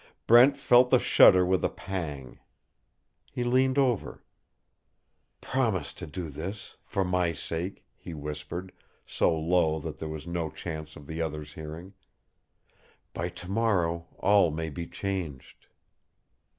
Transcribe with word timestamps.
Brent 0.25 0.57
felt 0.57 0.89
the 0.89 0.97
shudder 0.97 1.45
with 1.45 1.63
a 1.63 1.69
pang. 1.69 2.39
He 3.31 3.43
leaned 3.43 3.77
over. 3.77 4.23
"Promise 5.41 5.93
to 5.93 6.07
do 6.07 6.31
this 6.31 6.75
for 6.83 7.03
my 7.05 7.33
sake," 7.33 7.85
he 7.95 8.15
whispered, 8.15 8.71
so 9.05 9.31
low 9.39 9.77
that 9.81 9.99
there 9.99 10.09
was 10.09 10.25
no 10.25 10.49
chance 10.49 10.95
of 10.95 11.05
the 11.05 11.21
others 11.21 11.53
hearing. 11.53 11.93
"By 13.13 13.29
to 13.29 13.47
morrow 13.51 14.07
all 14.17 14.49
may 14.49 14.71
be 14.71 14.87
changed." 14.87 15.67